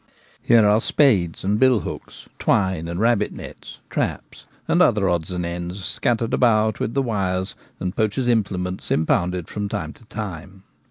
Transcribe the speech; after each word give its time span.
Here 0.41 0.65
are 0.65 0.81
spades 0.81 1.43
and 1.43 1.59
billhooks, 1.59 2.25
twine 2.39 2.87
and 2.87 2.99
rabbit 2.99 3.31
nets, 3.33 3.77
traps, 3.91 4.45
and 4.67 4.81
other 4.81 5.07
odds 5.07 5.29
and 5.29 5.45
ends 5.45 5.85
scattered 5.85 6.33
about 6.33 6.79
with 6.79 6.95
the 6.95 7.03
wires 7.03 7.53
and 7.79 7.95
poacher's 7.95 8.27
implements 8.27 8.89
impounded 8.89 9.47
from 9.47 9.69
time 9.69 9.93
to 9.93 10.05
time. 10.05 10.63